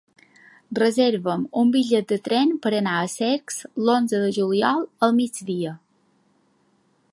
[0.77, 5.75] Reserva'm un bitllet de tren per anar a Cercs l'onze de juliol al migdia.